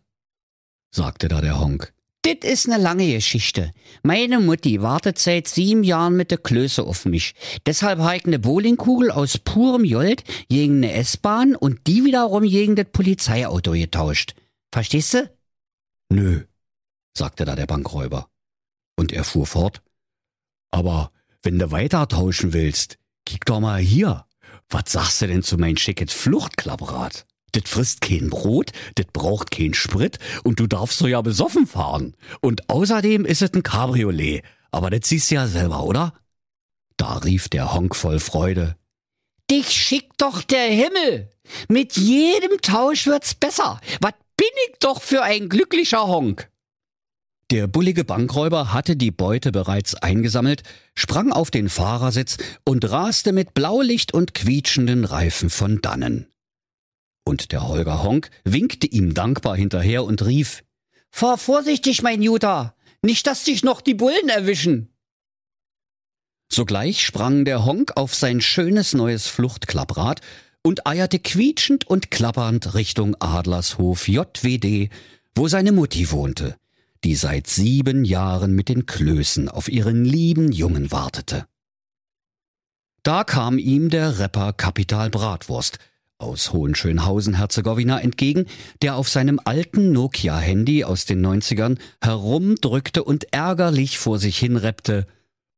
sagte 0.91 1.29
da 1.29 1.41
der 1.41 1.59
Honk. 1.59 1.95
Dit 2.27 2.45
is 2.45 2.67
ne 2.67 2.77
lange 2.77 3.13
Geschichte. 3.15 3.73
Meine 4.03 4.41
Mutti 4.41 4.83
wartet 4.83 5.19
seit 5.19 5.49
sieben 5.49 5.83
Jahren 5.83 6.17
mit 6.17 6.31
der 6.31 6.39
Klöße 6.39 6.83
auf 6.83 7.07
mich. 7.07 7.35
Deshalb 7.65 8.01
habe 8.01 8.17
ich 8.17 8.27
ne 8.27 8.39
Bowlingkugel 8.39 9.11
aus 9.11 9.39
purem 9.39 9.85
Jold 9.85 10.23
gegen 10.49 10.81
ne 10.81 10.93
S-Bahn 10.93 11.55
und 11.55 11.87
die 11.87 12.05
wiederum 12.05 12.43
gegen 12.43 12.77
das 12.77 12.87
Polizeiauto 12.93 13.73
getauscht. 13.73 14.35
Verstehst 14.73 15.15
du? 15.15 15.31
Nö, 16.11 16.43
sagte 17.17 17.45
da 17.45 17.55
der 17.57 17.67
Bankräuber. 17.67 18.29
Und 18.97 19.13
er 19.13 19.25
fuhr 19.25 19.47
fort. 19.47 19.83
Aber 20.71 21.13
wenn 21.43 21.59
du 21.59 21.71
weiter 21.71 22.09
tauschen 22.09 22.53
willst, 22.53 22.99
kick 23.25 23.45
doch 23.45 23.61
mal 23.61 23.81
hier. 23.81 24.27
Was 24.69 24.93
sagst 24.93 25.23
du 25.23 25.27
denn 25.27 25.43
zu 25.43 25.59
mein 25.59 25.77
schickes 25.77 26.13
Fluchtklapprad? 26.13 27.27
Das 27.53 27.71
frisst 27.71 28.01
kein 28.01 28.31
Brot, 28.31 28.73
das 28.97 29.07
braucht 29.13 29.51
kein 29.51 29.73
Sprit 29.73 30.19
und 30.45 30.61
du 30.61 30.67
darfst 30.67 30.99
so 30.99 31.07
ja 31.07 31.23
besoffen 31.23 31.67
fahren. 31.67 32.15
Und 32.41 32.69
außerdem 32.69 33.25
ist 33.25 33.43
es 33.43 33.55
ein 33.55 33.63
Cabriolet. 33.63 34.43
Aber 34.71 34.91
das 34.91 35.09
siehst 35.09 35.31
du 35.31 35.37
ja 35.37 35.47
selber, 35.47 35.85
oder? 35.85 36.13
Da 36.97 37.19
rief 37.19 37.49
der 37.49 37.73
Honk 37.73 37.95
voll 37.95 38.21
Freude. 38.21 38.77
Dich 39.51 39.71
schickt 39.71 40.21
doch 40.21 40.43
der 40.43 40.67
Himmel. 40.67 41.31
Mit 41.69 41.97
jedem 41.97 42.61
Tausch 42.61 43.07
wird's 43.07 43.35
besser. 43.35 43.81
Was 44.01 44.15
bin 44.37 44.49
ich 44.69 44.79
doch 44.81 45.01
für 45.01 45.23
ein 45.23 45.49
glücklicher 45.49 46.07
Honk. 46.07 46.51
Der 47.53 47.69
bullige 47.69 48.05
Bankräuber 48.05 48.73
hatte 48.73 48.97
die 48.97 49.13
Beute 49.13 49.53
bereits 49.53 49.95
eingesammelt, 49.95 50.65
sprang 50.97 51.33
auf 51.33 51.53
den 51.53 51.69
Fahrersitz 51.69 52.39
und 52.65 52.91
raste 52.91 53.33
mit 53.33 53.55
Blaulicht 53.55 54.13
und 54.13 54.35
quietschenden 54.35 55.05
Reifen 55.05 55.49
von 55.49 55.81
dannen. 55.81 56.27
Und 57.25 57.53
der 57.53 57.69
Holger 57.69 58.03
Honk 58.03 58.31
winkte 58.45 58.89
ihm 58.89 59.15
dankbar 59.15 59.57
hinterher 59.57 60.03
und 60.03 60.25
rief, 60.25 60.65
Fahr 61.11 61.39
vorsichtig, 61.39 62.03
mein 62.03 62.21
Juta, 62.21 62.75
nicht 63.01 63.29
dass 63.29 63.45
dich 63.45 63.63
noch 63.63 63.81
die 63.81 63.95
Bullen 63.95 64.29
erwischen. 64.29 64.93
Sogleich 66.51 67.05
sprang 67.05 67.45
der 67.45 67.65
Honk 67.65 67.93
auf 67.97 68.15
sein 68.15 68.41
schönes 68.41 68.93
neues 68.93 69.29
Fluchtklapprad 69.29 70.21
und 70.63 70.87
eierte 70.87 71.21
quietschend 71.21 71.87
und 71.87 72.11
klappernd 72.11 72.75
Richtung 72.75 73.17
Adlershof 73.21 74.09
JWD, 74.09 74.91
wo 75.35 75.49
seine 75.49 75.73
Mutti 75.73 76.11
wohnte, 76.11 76.57
die 77.07 77.15
seit 77.15 77.47
sieben 77.47 78.05
Jahren 78.05 78.53
mit 78.53 78.69
den 78.69 78.85
Klößen 78.85 79.49
auf 79.49 79.69
ihren 79.69 80.05
lieben 80.05 80.51
Jungen 80.51 80.91
wartete. 80.91 81.47
Da 83.05 83.23
kam 83.23 83.59
ihm 83.59 83.91
der 83.91 84.19
Rapper 84.19 84.53
Kapital 84.53 85.11
Bratwurst, 85.11 85.79
aus 86.19 86.53
Hohenschönhausen-Herzegowina 86.53 88.01
entgegen, 88.01 88.47
der 88.83 88.97
auf 88.97 89.09
seinem 89.09 89.39
alten 89.45 89.93
Nokia-Handy 89.93 90.83
aus 90.83 91.05
den 91.05 91.25
90ern 91.25 91.79
herumdrückte 92.03 93.05
und 93.05 93.33
ärgerlich 93.33 93.99
vor 93.99 94.19
sich 94.19 94.37
hin 94.37 94.57
rappte. 94.57 95.07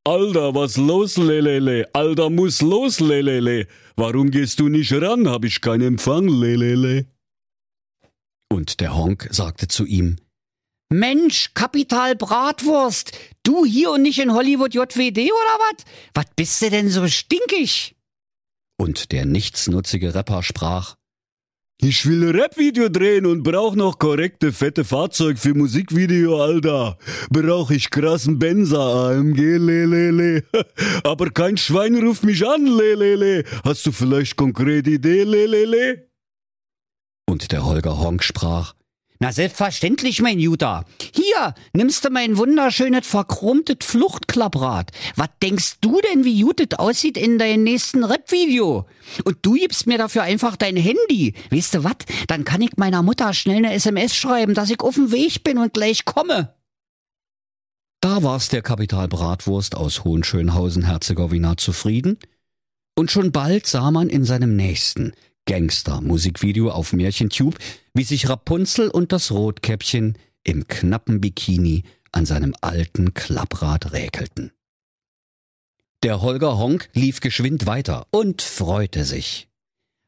Alter, 0.05 0.55
was 0.55 0.76
los, 0.76 1.17
lelele? 1.17 1.88
Alter, 1.95 2.28
muss 2.28 2.61
los, 2.61 3.00
lelele? 3.00 3.69
Warum 3.97 4.31
gehst 4.31 4.61
du 4.61 4.69
nicht 4.69 4.93
ran? 4.93 5.26
Hab 5.26 5.47
ich 5.47 5.62
keinen 5.62 5.95
Empfang, 5.95 6.28
lelele? 6.28 7.07
Und 8.50 8.81
der 8.81 8.95
Honk 8.95 9.28
sagte 9.31 9.67
zu 9.67 9.87
ihm, 9.87 10.17
Mensch, 10.90 11.50
Kapital 11.52 12.16
Bratwurst, 12.16 13.12
du 13.42 13.66
hier 13.66 13.90
und 13.90 14.02
nicht 14.02 14.18
in 14.18 14.33
Hollywood 14.33 14.73
JWD 14.75 15.18
oder 15.18 15.59
was? 15.59 15.85
Was 16.14 16.25
bist 16.35 16.62
du 16.62 16.71
denn 16.71 16.88
so 16.88 17.07
stinkig? 17.09 17.95
Und 18.78 19.12
der 19.12 19.26
nichtsnutzige 19.26 20.14
Rapper 20.14 20.42
sprach, 20.42 20.97
ich 21.80 22.07
will 22.07 22.30
Rap-Video 22.30 22.88
drehen 22.88 23.26
und 23.26 23.42
brauch 23.42 23.76
noch 23.76 23.99
korrekte 23.99 24.52
fette 24.52 24.85
Fahrzeug 24.85 25.38
für 25.38 25.54
Musikvideo, 25.54 26.42
Alter. 26.42 26.99
Brauch 27.30 27.71
ich 27.71 27.90
krassen 27.90 28.38
Benzer 28.38 28.80
AMG, 28.80 29.59
lelele. 29.59 30.42
Aber 31.04 31.30
kein 31.30 31.57
Schwein 31.57 31.95
ruft 31.97 32.25
mich 32.25 32.45
an, 32.45 32.66
lelele. 32.66 33.45
Hast 33.62 33.87
du 33.87 33.92
vielleicht 33.92 34.37
konkrete 34.37 34.90
Idee, 34.90 35.23
lelele? 35.23 36.09
Und 37.28 37.52
der 37.52 37.64
Holger 37.64 37.99
Honk 37.99 38.25
sprach, 38.25 38.75
na 39.20 39.32
selbstverständlich, 39.32 40.22
mein 40.22 40.38
Juta. 40.38 40.84
Hier, 41.12 41.54
nimmst 41.72 42.04
du 42.04 42.10
mein 42.10 42.37
wunderschönes 42.37 43.06
verchromtes 43.06 43.78
Fluchtklapprad. 43.82 44.92
Was 45.16 45.28
denkst 45.42 45.78
du 45.80 46.00
denn, 46.00 46.25
wie 46.25 46.42
es 46.42 46.78
aussieht 46.78 47.16
in 47.16 47.38
deinem 47.38 47.64
nächsten 47.64 48.04
Rap-Video? 48.04 48.87
Und 49.25 49.38
du 49.42 49.54
gibst 49.54 49.88
mir 49.88 49.98
dafür 49.98 50.22
einfach 50.22 50.56
dein 50.56 50.76
Handy. 50.76 51.34
Weißt 51.50 51.75
du 51.75 51.84
was? 51.84 51.96
Dann 52.28 52.44
kann 52.44 52.62
ich 52.62 52.76
meiner 52.76 53.02
Mutter 53.02 53.34
schnell 53.34 53.56
eine 53.56 53.75
SMS 53.75 54.14
schreiben, 54.14 54.54
dass 54.54 54.70
ich 54.70 54.80
auf 54.80 54.94
dem 54.94 55.10
Weg 55.10 55.42
bin 55.42 55.58
und 55.58 55.75
gleich 55.75 56.04
komme. 56.04 56.54
Da 58.00 58.22
war's 58.22 58.48
der 58.48 58.62
Kapital 58.62 59.08
Bratwurst 59.08 59.75
aus 59.75 60.04
Hohenschönhausen-Herzegowina 60.04 61.56
zufrieden. 61.56 62.18
Und 62.96 63.10
schon 63.10 63.32
bald 63.32 63.66
sah 63.66 63.90
man 63.90 64.08
in 64.08 64.25
seinem 64.25 64.54
nächsten, 64.54 65.12
Gangster-Musikvideo 65.49 66.71
auf 66.71 66.93
Märchentube, 66.93 67.57
wie 67.95 68.05
sich 68.05 68.28
Rapunzel 68.28 68.90
und 68.90 69.12
das 69.12 69.33
Rotkäppchen 69.33 70.19
im 70.45 70.69
knappen 70.69 71.23
Bikini 71.23 71.85
an 72.12 72.26
seinem 72.26 72.55
alten 72.61 73.14
Klapprad 73.14 73.93
räkelten. 73.93 74.52
Der 76.02 76.21
Holger 76.21 76.59
Honk 76.59 76.90
lief 76.93 77.21
geschwind 77.21 77.67
weiter 77.67 78.07
und 78.11 78.43
freute 78.43 79.05
sich. 79.05 79.49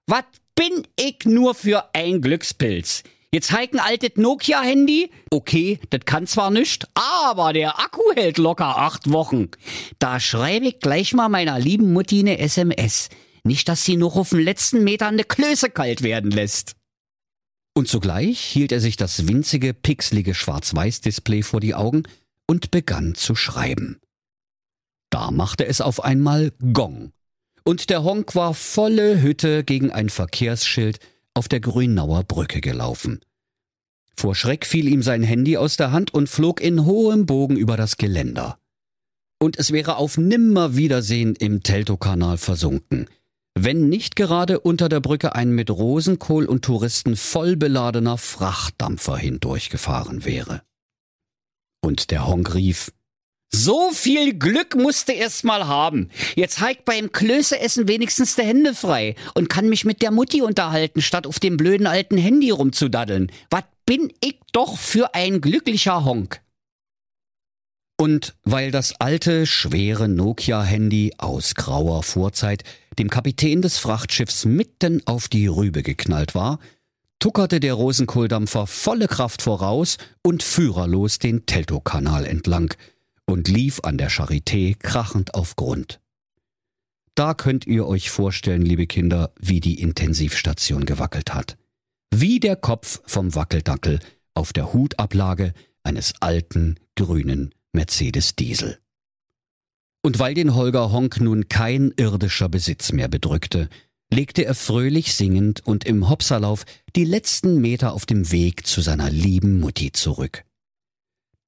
Was 0.06 0.24
bin 0.54 0.86
ich 0.96 1.24
nur 1.24 1.54
für 1.54 1.94
ein 1.94 2.20
Glückspilz? 2.20 3.02
Jetzt 3.32 3.50
heik 3.52 3.72
ein 3.72 3.80
altes 3.80 4.16
Nokia-Handy. 4.16 5.10
Okay, 5.30 5.80
das 5.88 6.00
kann 6.04 6.26
zwar 6.26 6.50
nicht, 6.50 6.86
aber 6.94 7.54
der 7.54 7.78
Akku 7.78 8.02
hält 8.14 8.36
locker 8.36 8.76
acht 8.76 9.10
Wochen. 9.10 9.48
Da 9.98 10.20
schreibe 10.20 10.66
ich 10.66 10.80
gleich 10.80 11.14
mal 11.14 11.28
meiner 11.28 11.58
lieben 11.58 11.92
Mutti 11.92 12.24
ne 12.24 12.38
SMS. 12.38 13.08
Nicht, 13.44 13.68
dass 13.68 13.84
sie 13.84 13.96
noch 13.96 14.16
auf 14.16 14.30
den 14.30 14.40
letzten 14.40 14.84
Metern 14.84 15.14
eine 15.14 15.24
Klöße 15.24 15.70
kalt 15.70 16.02
werden 16.02 16.30
lässt. 16.30 16.74
Und 17.74 17.88
zugleich 17.88 18.40
hielt 18.40 18.72
er 18.72 18.80
sich 18.80 18.96
das 18.96 19.28
winzige, 19.28 19.72
pixelige 19.72 20.34
Schwarz-Weiß-Display 20.34 21.42
vor 21.42 21.60
die 21.60 21.74
Augen 21.74 22.02
und 22.46 22.70
begann 22.70 23.14
zu 23.14 23.34
schreiben. 23.34 24.00
Da 25.10 25.30
machte 25.30 25.66
es 25.66 25.80
auf 25.80 26.04
einmal 26.04 26.52
Gong. 26.72 27.12
Und 27.64 27.90
der 27.90 28.02
Honk 28.02 28.34
war 28.34 28.54
volle 28.54 29.22
Hütte 29.22 29.64
gegen 29.64 29.90
ein 29.90 30.08
Verkehrsschild 30.08 30.98
auf 31.34 31.48
der 31.48 31.60
Grünauer 31.60 32.24
Brücke 32.24 32.60
gelaufen. 32.60 33.20
Vor 34.16 34.34
Schreck 34.34 34.66
fiel 34.66 34.88
ihm 34.88 35.02
sein 35.02 35.22
Handy 35.22 35.56
aus 35.56 35.76
der 35.76 35.92
Hand 35.92 36.12
und 36.12 36.28
flog 36.28 36.60
in 36.60 36.84
hohem 36.84 37.26
Bogen 37.26 37.56
über 37.56 37.76
das 37.76 37.96
Geländer. 37.96 38.58
Und 39.38 39.58
es 39.58 39.72
wäre 39.72 39.96
auf 39.96 40.18
Nimmerwiedersehen 40.18 41.34
im 41.36 41.62
Teltow-Kanal 41.62 42.36
versunken– 42.36 43.08
wenn 43.54 43.88
nicht 43.88 44.16
gerade 44.16 44.60
unter 44.60 44.88
der 44.88 45.00
Brücke 45.00 45.34
ein 45.34 45.50
mit 45.50 45.70
Rosenkohl 45.70 46.46
und 46.46 46.64
Touristen 46.64 47.16
voll 47.16 47.56
beladener 47.56 48.18
Frachtdampfer 48.18 49.16
hindurchgefahren 49.16 50.24
wäre. 50.24 50.62
Und 51.82 52.10
der 52.10 52.26
Honk 52.26 52.54
rief, 52.54 52.92
so 53.52 53.90
viel 53.90 54.38
Glück 54.38 54.76
musste 54.76 55.12
erst 55.12 55.44
mal 55.44 55.66
haben. 55.66 56.10
Jetzt 56.36 56.60
heik 56.60 56.84
beim 56.84 57.10
Klößeessen 57.10 57.88
wenigstens 57.88 58.36
die 58.36 58.42
Hände 58.42 58.74
frei 58.74 59.16
und 59.34 59.48
kann 59.48 59.68
mich 59.68 59.84
mit 59.84 60.02
der 60.02 60.12
Mutti 60.12 60.40
unterhalten, 60.40 61.02
statt 61.02 61.26
auf 61.26 61.40
dem 61.40 61.56
blöden 61.56 61.88
alten 61.88 62.16
Handy 62.16 62.50
rumzudaddeln. 62.50 63.32
Was 63.50 63.64
bin 63.90 64.12
ich 64.20 64.38
doch 64.52 64.78
für 64.78 65.16
ein 65.16 65.40
glücklicher 65.40 66.04
Honk. 66.04 66.40
Und 67.98 68.36
weil 68.44 68.70
das 68.70 69.00
alte, 69.00 69.46
schwere 69.46 70.08
Nokia-Handy 70.08 71.14
aus 71.18 71.56
grauer 71.56 72.04
Vorzeit 72.04 72.62
dem 72.98 73.08
Kapitän 73.08 73.62
des 73.62 73.78
Frachtschiffs 73.78 74.44
mitten 74.44 75.02
auf 75.06 75.28
die 75.28 75.46
Rübe 75.46 75.82
geknallt 75.82 76.34
war, 76.34 76.58
tuckerte 77.18 77.60
der 77.60 77.74
Rosenkohldampfer 77.74 78.66
volle 78.66 79.06
Kraft 79.06 79.42
voraus 79.42 79.98
und 80.22 80.42
führerlos 80.42 81.18
den 81.18 81.46
Teltow-Kanal 81.46 82.26
entlang 82.26 82.74
und 83.26 83.48
lief 83.48 83.80
an 83.84 83.98
der 83.98 84.10
Charité 84.10 84.76
krachend 84.76 85.34
auf 85.34 85.54
Grund. 85.56 86.00
Da 87.14 87.34
könnt 87.34 87.66
ihr 87.66 87.86
euch 87.86 88.10
vorstellen, 88.10 88.62
liebe 88.62 88.86
Kinder, 88.86 89.32
wie 89.38 89.60
die 89.60 89.80
Intensivstation 89.80 90.86
gewackelt 90.86 91.34
hat. 91.34 91.58
Wie 92.12 92.40
der 92.40 92.56
Kopf 92.56 93.02
vom 93.06 93.34
Wackeldackel 93.34 94.00
auf 94.34 94.52
der 94.52 94.72
Hutablage 94.72 95.52
eines 95.82 96.14
alten, 96.20 96.76
grünen 96.96 97.54
Mercedes 97.72 98.36
Diesel. 98.36 98.78
Und 100.02 100.18
weil 100.18 100.34
den 100.34 100.54
Holger 100.54 100.92
Honk 100.92 101.20
nun 101.20 101.48
kein 101.48 101.92
irdischer 101.96 102.48
Besitz 102.48 102.92
mehr 102.92 103.08
bedrückte, 103.08 103.68
legte 104.12 104.44
er 104.44 104.54
fröhlich 104.54 105.14
singend 105.14 105.66
und 105.66 105.84
im 105.84 106.08
Hopserlauf 106.08 106.64
die 106.96 107.04
letzten 107.04 107.60
Meter 107.60 107.92
auf 107.92 108.06
dem 108.06 108.32
Weg 108.32 108.66
zu 108.66 108.80
seiner 108.80 109.10
lieben 109.10 109.60
Mutti 109.60 109.92
zurück. 109.92 110.44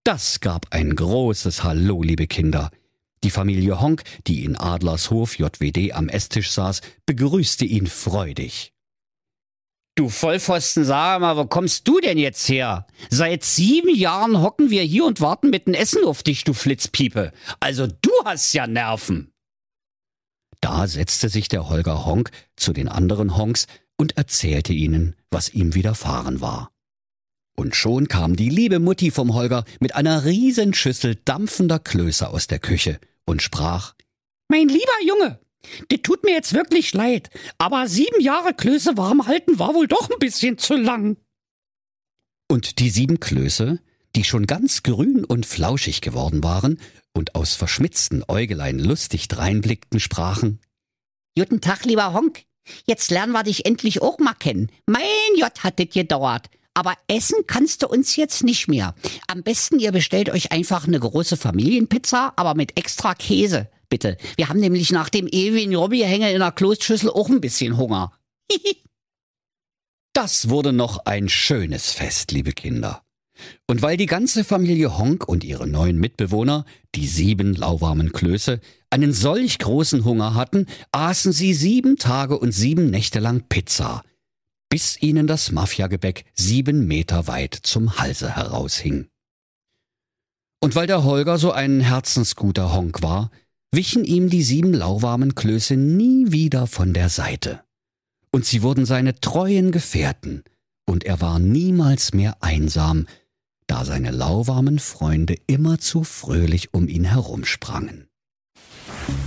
Das 0.05 0.41
gab 0.41 0.67
ein 0.71 0.95
großes 0.95 1.65
Hallo, 1.65 2.03
liebe 2.03 2.27
Kinder. 2.27 2.71
Die 3.25 3.31
Familie 3.31 3.81
Honk, 3.81 4.03
die 4.27 4.45
in 4.45 4.57
Adlershof 4.57 5.39
JWD 5.39 5.93
am 5.93 6.09
Esstisch 6.09 6.51
saß, 6.51 6.81
begrüßte 7.07 7.65
ihn 7.65 7.87
freudig. 7.87 8.73
Du 9.95 10.09
Vollpfosten, 10.09 10.87
sag 10.87 11.21
mal, 11.21 11.37
wo 11.37 11.45
kommst 11.45 11.87
du 11.87 12.01
denn 12.01 12.17
jetzt 12.17 12.49
her? 12.49 12.87
Seit 13.11 13.45
sieben 13.45 13.95
Jahren 13.95 14.41
hocken 14.41 14.71
wir 14.71 14.83
hier 14.83 15.05
und 15.05 15.21
warten 15.21 15.51
mit 15.51 15.67
dem 15.67 15.75
Essen 15.75 16.05
auf 16.07 16.23
dich, 16.23 16.45
du 16.45 16.55
Flitzpiepe. 16.55 17.31
Also 17.61 17.87
hast 18.25 18.53
ja 18.53 18.67
Nerven. 18.67 19.33
Da 20.61 20.87
setzte 20.87 21.29
sich 21.29 21.49
der 21.49 21.69
Holger 21.69 22.07
Honk 22.07 22.31
zu 22.57 22.73
den 22.73 22.89
anderen 22.89 23.37
Honks 23.37 23.67
und 23.97 24.17
erzählte 24.17 24.73
ihnen, 24.73 25.17
was 25.31 25.53
ihm 25.53 25.75
widerfahren 25.75 26.41
war. 26.41 26.73
Und 27.57 27.77
schon 27.77 28.09
kam 28.09 28.37
die 28.37 28.49
liebe 28.49 28.79
Mutti 28.79 29.11
vom 29.11 29.35
Holger 29.35 29.65
mit 29.81 29.95
einer 29.95 30.25
Riesenschüssel 30.25 31.17
dampfender 31.25 31.79
Klöße 31.79 32.29
aus 32.29 32.47
der 32.47 32.59
Küche 32.59 32.99
und 33.27 33.43
sprach 33.43 33.95
Mein 34.49 34.69
lieber 34.69 35.03
Junge, 35.07 35.41
das 35.89 36.01
tut 36.03 36.25
mir 36.25 36.33
jetzt 36.33 36.55
wirklich 36.55 36.95
leid, 36.95 37.31
aber 37.59 37.89
sieben 37.89 38.21
Jahre 38.21 38.55
Klöße 38.55 38.97
warm 38.97 39.27
halten 39.27 39.59
war 39.59 39.75
wohl 39.75 39.87
doch 39.87 40.11
ein 40.11 40.19
bisschen 40.19 40.59
zu 40.59 40.75
lang. 40.77 41.17
Und 42.49 42.79
die 42.79 42.91
sieben 42.91 43.21
Klöße, 43.21 43.81
die 44.17 44.25
schon 44.25 44.47
ganz 44.47 44.83
grün 44.83 45.25
und 45.25 45.47
flauschig 45.47 46.01
geworden 46.01 46.43
waren 46.45 46.79
und 47.13 47.35
aus 47.35 47.55
verschmitzten 47.55 48.25
Äugelein 48.29 48.79
lustig 48.79 49.29
dreinblickten, 49.29 50.01
sprachen 50.01 50.61
Guten 51.37 51.63
Tag, 51.63 51.87
lieber 51.87 52.13
Honk. 52.13 52.45
Jetzt 52.87 53.11
lernen 53.11 53.33
wir 53.33 53.43
dich 53.43 53.65
endlich 53.65 54.03
auch 54.03 54.19
mal 54.19 54.35
kennen. 54.35 54.71
Mein 54.87 55.01
Jott 55.37 55.65
hat 55.65 55.79
das 55.79 55.89
gedauert. 55.89 56.51
Aber 56.75 56.95
essen 57.07 57.39
kannst 57.47 57.83
du 57.83 57.89
uns 57.89 58.17
jetzt 58.17 58.45
nicht 58.45 58.69
mehr. 58.69 58.95
Am 59.29 59.43
besten 59.43 59.79
ihr 59.79 59.93
bestellt 59.93 60.29
euch 60.29 60.53
einfach 60.53 60.87
eine 60.87 61.01
große 61.01 61.39
Familienpizza, 61.39 62.35
aber 62.37 62.55
mit 62.55 62.79
extra 62.79 63.15
Käse, 63.15 63.71
bitte. 63.89 64.19
Wir 64.37 64.49
haben 64.49 64.61
nämlich 64.61 64.91
nach 64.91 65.09
dem 65.09 65.27
ewigen 65.27 65.75
Robbihänge 65.75 66.33
in 66.33 66.39
der 66.39 66.53
Klostschüssel 66.53 67.11
auch 67.11 67.29
ein 67.29 67.41
bisschen 67.41 67.79
Hunger. 67.79 68.13
das 70.13 70.51
wurde 70.51 70.73
noch 70.73 71.05
ein 71.07 71.31
schönes 71.31 71.93
Fest, 71.93 72.31
liebe 72.31 72.53
Kinder. 72.53 73.03
Und 73.67 73.83
weil 73.83 73.97
die 73.97 74.07
ganze 74.07 74.45
Familie 74.45 74.99
Honk 74.99 75.27
und 75.27 75.45
ihre 75.45 75.67
neuen 75.67 75.99
Mitbewohner, 75.99 76.65
die 76.95 77.07
sieben 77.07 77.55
lauwarmen 77.55 78.13
Klöße, 78.13 78.61
einen 78.91 79.13
solch 79.13 79.59
großen 79.59 80.05
Hunger 80.05 80.35
hatten, 80.35 80.67
aßen 80.93 81.33
sie 81.33 81.55
sieben 81.55 81.97
Tage 81.97 82.39
und 82.39 82.53
sieben 82.53 82.91
Nächte 82.91 83.21
lang 83.21 83.45
Pizza, 83.49 84.03
bis 84.69 85.01
ihnen 85.01 85.27
das 85.27 85.51
Mafiagebäck 85.53 86.25
sieben 86.35 86.87
Meter 86.87 87.27
weit 87.27 87.55
zum 87.55 87.99
Halse 87.99 88.37
heraushing. 88.37 89.09
Und 90.61 90.77
weil 90.77 90.87
der 90.87 91.05
Holger 91.05 91.39
so 91.39 91.53
ein 91.53 91.81
herzensguter 91.81 92.73
Honk 92.73 93.03
war, 93.03 93.31
wichen 93.73 94.05
ihm 94.05 94.29
die 94.29 94.43
sieben 94.43 94.73
lauwarmen 94.73 95.35
Klöße 95.35 95.77
nie 95.77 96.31
wieder 96.31 96.67
von 96.67 96.93
der 96.93 97.09
Seite. 97.09 97.65
Und 98.31 98.45
sie 98.45 98.63
wurden 98.63 98.87
seine 98.87 99.19
treuen 99.19 99.73
Gefährten, 99.73 100.45
und 100.87 101.05
er 101.05 101.21
war 101.21 101.39
niemals 101.39 102.13
mehr 102.13 102.37
einsam, 102.43 103.07
da 103.73 103.87
seine 103.87 104.11
lauwarmen 104.11 104.79
Freunde 104.79 105.35
immerzu 105.47 106.05
fröhlich 106.05 106.75
um 106.75 106.89
ihn 106.89 107.05
herumsprangen. 107.05 108.12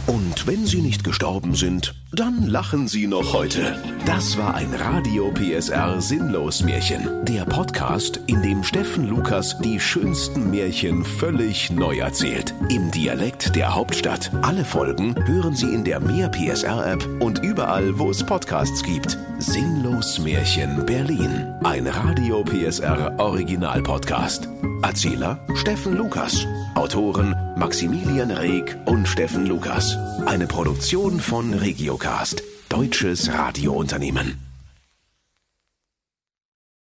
Und 0.07 0.47
wenn 0.47 0.65
sie 0.65 0.81
nicht 0.81 1.03
gestorben 1.03 1.55
sind, 1.55 1.95
dann 2.11 2.47
lachen 2.47 2.88
sie 2.88 3.07
noch 3.07 3.33
heute. 3.33 3.77
Das 4.05 4.38
war 4.38 4.55
ein 4.55 4.73
Radio 4.73 5.31
PSR 5.31 5.99
Sinnlos 5.99 6.63
Märchen. 6.63 7.25
Der 7.25 7.43
Podcast, 7.45 8.19
in 8.27 8.41
dem 8.41 8.63
Steffen 8.63 9.07
Lukas 9.07 9.57
die 9.59 9.79
schönsten 9.79 10.51
Märchen 10.51 11.03
völlig 11.03 11.71
neu 11.71 11.97
erzählt. 11.97 12.53
Im 12.69 12.91
Dialekt 12.91 13.55
der 13.55 13.73
Hauptstadt. 13.73 14.31
Alle 14.43 14.63
Folgen 14.63 15.15
hören 15.25 15.55
Sie 15.55 15.73
in 15.73 15.83
der 15.83 15.99
Mehr 15.99 16.29
PSR 16.29 16.93
App 16.93 17.07
und 17.19 17.43
überall, 17.43 17.97
wo 17.97 18.11
es 18.11 18.23
Podcasts 18.23 18.83
gibt. 18.83 19.17
Sinnlos 19.39 20.19
Märchen 20.19 20.85
Berlin. 20.85 21.53
Ein 21.63 21.88
Radio 21.88 22.43
PSR 22.43 23.15
Original 23.17 23.81
Podcast. 23.81 24.47
Erzähler 24.83 25.39
Steffen 25.55 25.97
Lukas. 25.97 26.45
Autoren 26.75 27.35
Maximilian 27.57 28.31
Reg 28.31 28.77
und 28.85 29.07
Steffen 29.07 29.45
Lukas. 29.45 29.97
Eine 30.25 30.45
Produktion 30.45 31.19
von 31.21 31.53
Regiocast, 31.53 32.43
deutsches 32.69 33.31
Radiounternehmen. 33.31 34.44